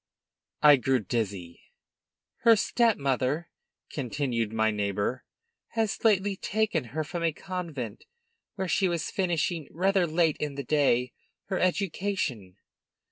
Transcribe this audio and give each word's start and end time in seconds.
I 0.63 0.77
grew 0.77 0.97
dizzy. 0.99 1.61
"Her 2.37 2.55
step 2.55 2.97
mother," 2.97 3.51
continued 3.91 4.51
my 4.51 4.71
neighbor, 4.71 5.23
"has 5.73 6.03
lately 6.03 6.35
taken 6.35 6.85
her 6.85 7.03
from 7.03 7.21
a 7.21 7.31
convent, 7.31 8.05
where 8.55 8.67
she 8.67 8.87
was 8.89 9.11
finishing, 9.11 9.67
rather 9.69 10.07
late 10.07 10.37
in 10.39 10.55
the 10.55 10.63
day, 10.63 11.13
her 11.49 11.59
education. 11.59 12.55